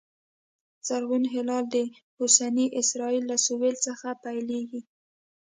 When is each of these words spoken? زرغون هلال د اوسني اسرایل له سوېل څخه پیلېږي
زرغون 0.87 1.23
هلال 1.33 1.65
د 1.75 1.77
اوسني 2.21 2.65
اسرایل 2.81 3.23
له 3.31 3.37
سوېل 3.45 3.75
څخه 3.87 4.07
پیلېږي 4.23 4.81